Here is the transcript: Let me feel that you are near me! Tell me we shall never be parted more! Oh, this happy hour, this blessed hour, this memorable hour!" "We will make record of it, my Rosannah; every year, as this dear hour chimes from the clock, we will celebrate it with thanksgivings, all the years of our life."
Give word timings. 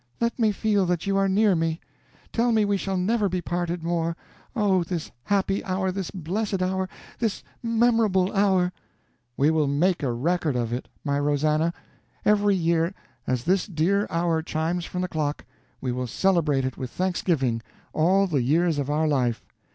Let 0.19 0.39
me 0.39 0.51
feel 0.51 0.87
that 0.87 1.05
you 1.05 1.15
are 1.17 1.29
near 1.29 1.55
me! 1.55 1.79
Tell 2.33 2.51
me 2.51 2.65
we 2.65 2.75
shall 2.75 2.97
never 2.97 3.29
be 3.29 3.39
parted 3.39 3.83
more! 3.83 4.17
Oh, 4.55 4.81
this 4.83 5.11
happy 5.25 5.63
hour, 5.63 5.91
this 5.91 6.09
blessed 6.09 6.59
hour, 6.63 6.89
this 7.19 7.43
memorable 7.61 8.33
hour!" 8.33 8.71
"We 9.37 9.51
will 9.51 9.67
make 9.67 9.99
record 10.01 10.55
of 10.55 10.73
it, 10.73 10.87
my 11.05 11.19
Rosannah; 11.19 11.71
every 12.25 12.55
year, 12.55 12.95
as 13.27 13.43
this 13.43 13.67
dear 13.67 14.07
hour 14.09 14.41
chimes 14.41 14.85
from 14.85 15.03
the 15.03 15.07
clock, 15.07 15.45
we 15.81 15.91
will 15.91 16.07
celebrate 16.07 16.65
it 16.65 16.79
with 16.79 16.89
thanksgivings, 16.89 17.61
all 17.93 18.25
the 18.25 18.41
years 18.41 18.79
of 18.79 18.89
our 18.89 19.07
life." 19.07 19.45